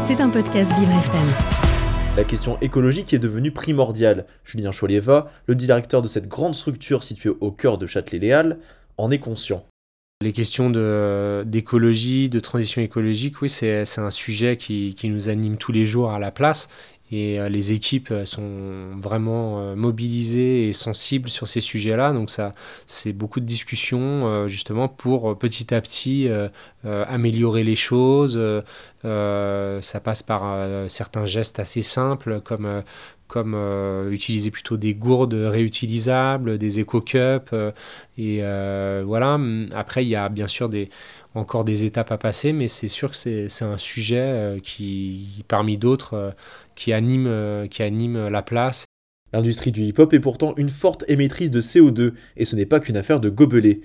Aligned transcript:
C'est 0.00 0.20
un 0.20 0.28
podcast 0.28 0.72
Vivre 0.78 0.90
FM. 0.90 1.28
La 2.16 2.24
question 2.24 2.58
écologique 2.60 3.14
est 3.14 3.18
devenue 3.18 3.52
primordiale. 3.52 4.26
Julien 4.44 4.72
Cholieva, 4.72 5.28
le 5.46 5.54
directeur 5.54 6.02
de 6.02 6.08
cette 6.08 6.28
grande 6.28 6.54
structure 6.54 7.02
située 7.02 7.30
au 7.40 7.52
cœur 7.52 7.78
de 7.78 7.86
Châtelet-Léal, 7.86 8.58
en 8.98 9.10
est 9.10 9.18
conscient. 9.18 9.64
Les 10.22 10.32
questions 10.32 10.68
d'écologie, 11.44 12.28
de, 12.28 12.40
transition 12.40 12.82
écologique, 12.82 13.40
oui, 13.40 13.48
c'est 13.48 13.84
un 13.98 14.10
sujet 14.10 14.56
qui, 14.56 14.94
qui, 14.94 15.08
nous 15.08 15.28
anime 15.28 15.56
tous 15.56 15.72
les 15.72 15.84
jours 15.84 16.10
à 16.10 16.18
la 16.18 16.30
place. 16.30 16.68
Et 17.12 17.40
euh, 17.40 17.48
les 17.48 17.72
équipes 17.72 18.12
euh, 18.12 18.24
sont 18.24 18.96
vraiment 18.96 19.60
euh, 19.60 19.74
mobilisées 19.74 20.68
et 20.68 20.72
sensibles 20.72 21.28
sur 21.28 21.46
ces 21.46 21.60
sujets-là. 21.60 22.12
Donc 22.12 22.30
ça, 22.30 22.54
c'est 22.86 23.12
beaucoup 23.12 23.40
de 23.40 23.46
discussions 23.46 24.46
justement 24.46 24.88
pour 24.88 25.36
petit 25.38 25.74
à 25.74 25.80
petit 25.80 26.28
améliorer 26.82 27.64
les 27.64 27.74
choses. 27.76 28.38
Ça 29.02 30.00
passe 30.02 30.22
par 30.22 30.88
certains 30.88 31.26
gestes 31.26 31.58
assez 31.58 31.82
simples 31.82 32.40
comme 32.40 32.82
comme 33.28 33.54
utiliser 34.10 34.50
plutôt 34.50 34.76
des 34.76 34.92
gourdes 34.92 35.34
réutilisables, 35.34 36.58
des 36.58 36.80
éco-cups. 36.80 37.54
et 38.18 38.42
voilà, 39.04 39.38
après, 39.72 40.04
il 40.04 40.08
y 40.08 40.16
a 40.16 40.28
bien 40.28 40.48
sûr 40.48 40.68
encore 41.36 41.64
des 41.64 41.84
étapes 41.84 42.10
à 42.10 42.18
passer, 42.18 42.52
mais 42.52 42.66
c'est 42.66 42.88
sûr 42.88 43.12
que 43.12 43.16
c'est 43.16 43.62
un 43.62 43.78
sujet 43.78 44.60
qui, 44.64 45.44
parmi 45.46 45.78
d'autres, 45.78 46.34
qui 46.80 46.94
anime, 46.94 47.26
euh, 47.26 47.66
qui 47.66 47.82
anime 47.82 48.28
la 48.28 48.40
place. 48.40 48.86
L'industrie 49.34 49.70
du 49.70 49.82
hip-hop 49.82 50.14
est 50.14 50.20
pourtant 50.20 50.54
une 50.56 50.70
forte 50.70 51.04
émettrice 51.08 51.50
de 51.50 51.60
CO2, 51.60 52.14
et 52.38 52.46
ce 52.46 52.56
n'est 52.56 52.64
pas 52.64 52.80
qu'une 52.80 52.96
affaire 52.96 53.20
de 53.20 53.28
gobelet. 53.28 53.82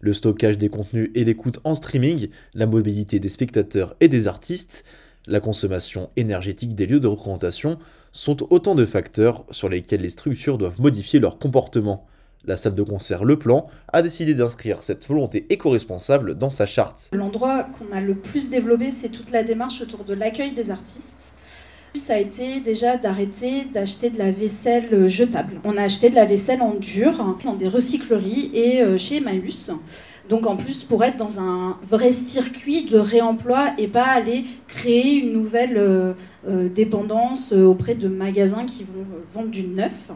Le 0.00 0.14
stockage 0.14 0.58
des 0.58 0.68
contenus 0.68 1.10
et 1.16 1.24
l'écoute 1.24 1.58
en 1.64 1.74
streaming, 1.74 2.28
la 2.54 2.66
mobilité 2.66 3.18
des 3.18 3.28
spectateurs 3.28 3.96
et 4.00 4.06
des 4.06 4.28
artistes, 4.28 4.84
la 5.26 5.40
consommation 5.40 6.10
énergétique 6.16 6.76
des 6.76 6.86
lieux 6.86 7.00
de 7.00 7.08
représentation 7.08 7.78
sont 8.12 8.50
autant 8.52 8.76
de 8.76 8.86
facteurs 8.86 9.44
sur 9.50 9.68
lesquels 9.68 10.00
les 10.00 10.08
structures 10.08 10.56
doivent 10.56 10.80
modifier 10.80 11.18
leur 11.18 11.38
comportement. 11.38 12.06
La 12.44 12.56
salle 12.56 12.76
de 12.76 12.82
concert 12.84 13.24
Le 13.24 13.40
Plan 13.40 13.66
a 13.92 14.00
décidé 14.00 14.34
d'inscrire 14.34 14.84
cette 14.84 15.06
volonté 15.06 15.46
éco-responsable 15.50 16.38
dans 16.38 16.50
sa 16.50 16.64
charte. 16.64 17.10
L'endroit 17.12 17.64
qu'on 17.64 17.90
a 17.90 18.00
le 18.00 18.14
plus 18.14 18.50
développé, 18.50 18.92
c'est 18.92 19.08
toute 19.08 19.32
la 19.32 19.42
démarche 19.42 19.80
autour 19.82 20.04
de 20.04 20.14
l'accueil 20.14 20.52
des 20.52 20.70
artistes 20.70 21.37
ça 22.08 22.14
a 22.14 22.18
été 22.18 22.60
déjà 22.60 22.96
d'arrêter 22.96 23.66
d'acheter 23.74 24.08
de 24.08 24.18
la 24.18 24.30
vaisselle 24.30 24.88
euh, 24.94 25.08
jetable. 25.08 25.60
On 25.64 25.76
a 25.76 25.82
acheté 25.82 26.08
de 26.08 26.14
la 26.14 26.24
vaisselle 26.24 26.62
en 26.62 26.72
dur 26.72 27.36
dans 27.44 27.52
des 27.52 27.68
recycleries 27.68 28.50
et 28.54 28.80
euh, 28.80 28.96
chez 28.96 29.18
Emmaüs. 29.18 29.72
Donc 30.30 30.46
en 30.46 30.56
plus 30.56 30.84
pour 30.84 31.04
être 31.04 31.18
dans 31.18 31.38
un 31.38 31.76
vrai 31.86 32.12
circuit 32.12 32.86
de 32.86 32.96
réemploi 32.96 33.74
et 33.76 33.88
pas 33.88 34.06
aller 34.06 34.44
créer 34.68 35.16
une 35.16 35.34
nouvelle 35.34 35.76
euh, 35.76 36.14
dépendance 36.74 37.52
auprès 37.52 37.94
de 37.94 38.08
magasins 38.08 38.64
qui 38.64 38.84
vont 38.84 39.04
vendre 39.34 39.48
du 39.48 39.64
neuf. 39.64 40.10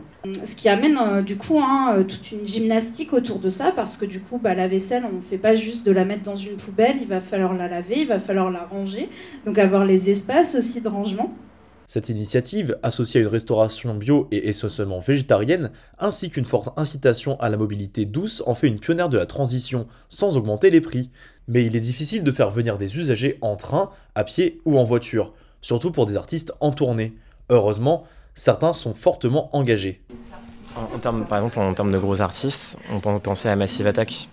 Ce 0.45 0.57
qui 0.57 0.71
amène 0.71 1.21
du 1.21 1.37
coup 1.37 1.59
hein, 1.61 2.05
toute 2.09 2.33
une 2.33 2.47
gymnastique 2.47 3.13
autour 3.13 3.39
de 3.39 3.51
ça 3.51 3.71
parce 3.77 3.99
que 3.99 4.07
du 4.07 4.21
coup 4.21 4.39
bah, 4.39 4.55
la 4.55 4.67
vaisselle 4.67 5.05
on 5.11 5.17
ne 5.17 5.21
fait 5.21 5.37
pas 5.37 5.57
juste 5.57 5.85
de 5.85 5.93
la 5.93 6.07
mettre 6.07 6.23
dans 6.23 6.37
une 6.37 6.57
poubelle, 6.57 6.97
il 7.03 7.07
va 7.07 7.21
falloir 7.21 7.53
la 7.53 7.69
laver, 7.69 8.01
il 8.01 8.09
va 8.09 8.19
falloir 8.19 8.51
la 8.51 8.65
ranger, 8.65 9.11
donc 9.45 9.59
avoir 9.59 9.85
les 9.85 10.09
espaces 10.09 10.55
aussi 10.55 10.81
de 10.81 10.89
rangement. 10.89 11.35
Cette 11.93 12.09
initiative, 12.09 12.79
associée 12.83 13.21
à 13.21 13.23
une 13.23 13.29
restauration 13.29 13.95
bio 13.95 14.27
et 14.31 14.49
essentiellement 14.49 14.99
végétarienne, 14.99 15.71
ainsi 15.99 16.31
qu'une 16.31 16.47
forte 16.47 16.71
incitation 16.79 17.39
à 17.39 17.51
la 17.51 17.59
mobilité 17.59 18.07
douce, 18.07 18.43
en 18.47 18.55
fait 18.55 18.69
une 18.69 18.81
pionnière 18.81 19.11
de 19.11 19.19
la 19.19 19.27
transition, 19.27 19.87
sans 20.09 20.39
augmenter 20.39 20.71
les 20.71 20.81
prix. 20.81 21.11
Mais 21.49 21.67
il 21.67 21.77
est 21.77 21.81
difficile 21.81 22.25
de 22.25 22.33
faire 22.33 22.51
venir 22.51 22.79
des 22.79 22.97
usagers 22.97 23.37
en 23.43 23.57
train, 23.57 23.91
à 24.15 24.25
pied 24.25 24.59
ou 24.65 24.79
en 24.79 24.85
voiture, 24.85 25.35
surtout 25.61 25.91
pour 25.91 26.07
des 26.07 26.17
artistes 26.17 26.55
en 26.61 26.71
tournée. 26.71 27.13
Heureusement, 27.51 28.05
certains 28.35 28.73
sont 28.73 28.95
fortement 28.95 29.55
engagés. 29.55 30.03
Par 31.29 31.37
exemple, 31.37 31.59
en 31.59 31.75
termes 31.75 31.93
de 31.93 31.99
gros 31.99 32.23
artistes, 32.23 32.79
on 32.91 33.01
peut 33.01 33.19
penser 33.19 33.51
à 33.51 33.57
Massive 33.57 33.87
Attack. 33.87 34.31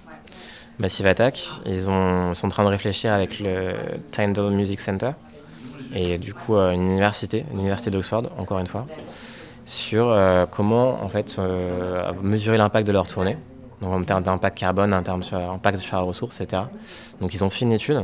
Massive 0.77 1.07
Attack, 1.07 1.45
ils, 1.65 1.89
ont, 1.89 2.33
sont 2.33 2.45
en 2.45 2.49
train 2.51 2.63
de 2.63 2.69
réfléchir 2.69 3.11
avec 3.11 3.41
le 3.41 3.73
Tyndall 4.11 4.51
Music 4.51 4.79
Center 4.79 5.11
et 5.93 6.17
du 6.17 6.33
coup 6.33 6.55
euh, 6.55 6.71
une 6.71 6.85
université, 6.85 7.45
une 7.51 7.59
université 7.59 7.91
d'Oxford, 7.91 8.23
encore 8.37 8.59
une 8.59 8.67
fois, 8.67 8.85
sur 9.65 10.09
euh, 10.09 10.45
comment 10.45 11.03
en 11.03 11.09
fait 11.09 11.35
euh, 11.39 12.11
mesurer 12.21 12.57
l'impact 12.57 12.87
de 12.87 12.91
leur 12.91 13.07
tournée, 13.07 13.37
donc 13.81 13.93
en 13.93 14.03
termes 14.03 14.23
d'impact 14.23 14.57
carbone, 14.57 14.93
en 14.93 15.03
termes 15.03 15.21
d'impact 15.21 15.77
sur 15.77 15.95
la 15.95 16.03
ressource, 16.03 16.41
etc. 16.41 16.63
Donc 17.21 17.33
ils 17.33 17.43
ont 17.43 17.49
fait 17.49 17.65
une 17.65 17.71
étude, 17.71 18.01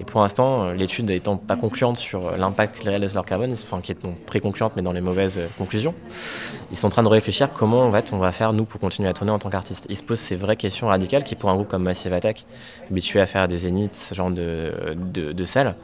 et 0.00 0.04
pour 0.04 0.20
l'instant, 0.20 0.72
l'étude 0.72 1.10
étant 1.10 1.36
pas 1.36 1.56
concluante 1.56 1.96
sur 1.96 2.36
l'impact 2.36 2.82
réel 2.82 3.00
de 3.00 3.14
leur 3.14 3.24
carbone, 3.24 3.52
enfin 3.52 3.80
qui 3.80 3.92
est 3.92 4.26
très 4.26 4.40
concluante 4.40 4.72
mais 4.76 4.82
dans 4.82 4.92
les 4.92 5.00
mauvaises 5.00 5.40
conclusions, 5.58 5.94
ils 6.72 6.76
sont 6.76 6.86
en 6.86 6.90
train 6.90 7.02
de 7.02 7.08
réfléchir 7.08 7.50
comment 7.52 7.82
en 7.82 7.92
fait, 7.92 8.12
on 8.12 8.18
va 8.18 8.32
faire 8.32 8.52
nous 8.52 8.64
pour 8.64 8.80
continuer 8.80 9.08
à 9.08 9.12
tourner 9.12 9.30
en 9.30 9.38
tant 9.38 9.50
qu'artiste. 9.50 9.86
Ils 9.90 9.96
se 9.96 10.02
posent 10.02 10.20
ces 10.20 10.36
vraies 10.36 10.56
questions 10.56 10.88
radicales 10.88 11.22
qui 11.22 11.36
pour 11.36 11.50
un 11.50 11.54
groupe 11.54 11.68
comme 11.68 11.82
Massive 11.82 12.14
Attack, 12.14 12.46
habitué 12.90 13.20
à 13.20 13.26
faire 13.26 13.46
des 13.46 13.58
zéniths, 13.58 13.94
ce 13.94 14.14
genre 14.14 14.30
de, 14.30 14.72
de, 14.96 15.32
de 15.32 15.44
salles, 15.44 15.76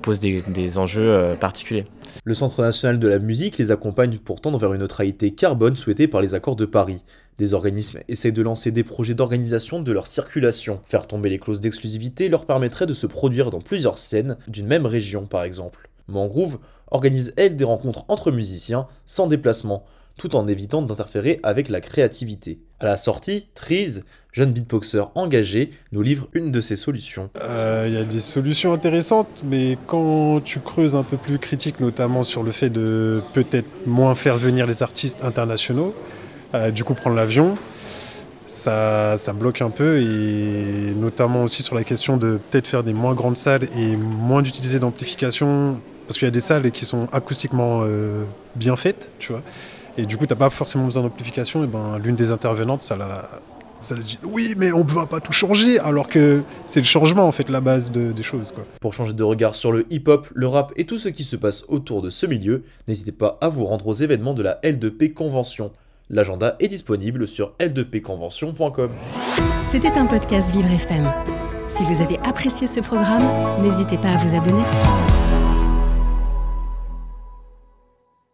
pose 0.00 0.20
des, 0.20 0.78
enjeux 0.78 1.10
euh, 1.10 1.34
particuliers. 1.34 1.86
Le 2.24 2.34
Centre 2.34 2.62
national 2.62 2.98
de 2.98 3.08
la 3.08 3.18
musique 3.18 3.58
les 3.58 3.70
accompagne 3.70 4.18
pourtant 4.18 4.56
vers 4.56 4.72
une 4.72 4.80
neutralité 4.80 5.32
carbone 5.32 5.76
souhaitée 5.76 6.08
par 6.08 6.20
les 6.20 6.34
accords 6.34 6.56
de 6.56 6.64
Paris. 6.64 7.04
Des 7.36 7.52
organismes 7.52 8.00
essayent 8.08 8.32
de 8.32 8.42
lancer 8.42 8.70
des 8.70 8.84
projets 8.84 9.14
d'organisation 9.14 9.82
de 9.82 9.92
leur 9.92 10.06
circulation. 10.06 10.80
Faire 10.84 11.06
tomber 11.06 11.28
les 11.28 11.38
clauses 11.38 11.60
d'exclusivité 11.60 12.28
leur 12.28 12.46
permettrait 12.46 12.86
de 12.86 12.94
se 12.94 13.06
produire 13.06 13.50
dans 13.50 13.60
plusieurs 13.60 13.98
scènes 13.98 14.36
d'une 14.48 14.66
même 14.66 14.86
région 14.86 15.26
par 15.26 15.42
exemple. 15.42 15.90
Mangrove 16.06 16.58
organise 16.90 17.32
elle 17.36 17.56
des 17.56 17.64
rencontres 17.64 18.04
entre 18.08 18.30
musiciens 18.30 18.86
sans 19.04 19.26
déplacement, 19.26 19.84
tout 20.16 20.36
en 20.36 20.46
évitant 20.46 20.82
d'interférer 20.82 21.40
avec 21.42 21.68
la 21.68 21.80
créativité. 21.80 22.60
À 22.84 22.88
la 22.88 22.96
sortie, 22.98 23.46
Trees, 23.54 24.02
jeune 24.30 24.52
beatboxer 24.52 25.04
engagé, 25.14 25.70
nous 25.92 26.02
livre 26.02 26.28
une 26.34 26.52
de 26.52 26.60
ses 26.60 26.76
solutions. 26.76 27.30
Il 27.36 27.40
euh, 27.42 27.88
y 27.88 27.96
a 27.96 28.04
des 28.04 28.18
solutions 28.18 28.74
intéressantes, 28.74 29.40
mais 29.42 29.78
quand 29.86 30.42
tu 30.44 30.60
creuses 30.60 30.94
un 30.94 31.02
peu 31.02 31.16
plus 31.16 31.38
critique, 31.38 31.80
notamment 31.80 32.24
sur 32.24 32.42
le 32.42 32.50
fait 32.50 32.68
de 32.68 33.22
peut-être 33.32 33.86
moins 33.86 34.14
faire 34.14 34.36
venir 34.36 34.66
les 34.66 34.82
artistes 34.82 35.24
internationaux, 35.24 35.94
euh, 36.52 36.70
du 36.70 36.84
coup 36.84 36.92
prendre 36.92 37.16
l'avion, 37.16 37.56
ça, 38.48 39.16
ça, 39.16 39.32
bloque 39.32 39.62
un 39.62 39.70
peu, 39.70 40.02
et 40.02 40.92
notamment 40.94 41.44
aussi 41.44 41.62
sur 41.62 41.74
la 41.74 41.84
question 41.84 42.18
de 42.18 42.38
peut-être 42.50 42.66
faire 42.66 42.84
des 42.84 42.92
moins 42.92 43.14
grandes 43.14 43.36
salles 43.36 43.66
et 43.78 43.96
moins 43.96 44.42
d'utiliser 44.42 44.78
d'amplification, 44.78 45.80
parce 46.06 46.18
qu'il 46.18 46.26
y 46.26 46.28
a 46.28 46.32
des 46.32 46.40
salles 46.40 46.70
qui 46.70 46.84
sont 46.84 47.08
acoustiquement 47.12 47.80
euh, 47.84 48.24
bien 48.56 48.76
faites, 48.76 49.10
tu 49.18 49.32
vois. 49.32 49.40
Et 49.96 50.06
du 50.06 50.16
coup, 50.16 50.26
tu 50.26 50.32
n'as 50.32 50.38
pas 50.38 50.50
forcément 50.50 50.84
besoin 50.84 51.02
d'amplification. 51.02 51.64
Et 51.64 51.66
ben, 51.66 51.98
l'une 51.98 52.16
des 52.16 52.30
intervenantes, 52.32 52.82
ça 52.82 52.96
l'a, 52.96 53.28
ça 53.84 53.94
dit 53.94 54.18
oui, 54.24 54.54
mais 54.56 54.72
on 54.72 54.82
ne 54.82 54.90
va 54.90 55.06
pas 55.06 55.20
tout 55.20 55.32
changer, 55.32 55.78
alors 55.78 56.08
que 56.08 56.42
c'est 56.66 56.80
le 56.80 56.86
changement 56.86 57.26
en 57.26 57.32
fait 57.32 57.48
la 57.48 57.60
base 57.60 57.92
des 57.92 58.22
choses. 58.22 58.50
Quoi. 58.50 58.64
Pour 58.80 58.94
changer 58.94 59.12
de 59.12 59.22
regard 59.22 59.54
sur 59.54 59.72
le 59.72 59.84
hip-hop, 59.92 60.26
le 60.34 60.46
rap 60.46 60.72
et 60.76 60.84
tout 60.86 60.98
ce 60.98 61.08
qui 61.08 61.24
se 61.24 61.36
passe 61.36 61.64
autour 61.68 62.02
de 62.02 62.10
ce 62.10 62.26
milieu, 62.26 62.64
n'hésitez 62.88 63.12
pas 63.12 63.38
à 63.40 63.48
vous 63.48 63.64
rendre 63.64 63.86
aux 63.86 63.94
événements 63.94 64.34
de 64.34 64.42
la 64.42 64.58
L2P 64.62 65.12
Convention. 65.12 65.70
L'agenda 66.10 66.56
est 66.60 66.68
disponible 66.68 67.26
sur 67.26 67.54
l2pconvention.com. 67.60 68.90
C'était 69.70 69.92
un 69.92 70.06
podcast 70.06 70.50
Vivre 70.50 70.70
FM. 70.70 71.10
Si 71.66 71.82
vous 71.84 72.02
avez 72.02 72.18
apprécié 72.20 72.66
ce 72.66 72.80
programme, 72.80 73.24
n'hésitez 73.62 73.96
pas 73.96 74.10
à 74.10 74.16
vous 74.16 74.36
abonner. 74.36 74.64